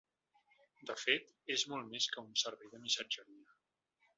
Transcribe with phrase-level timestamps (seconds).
[0.91, 3.59] De fet, és molt més que un servei de missatgeria.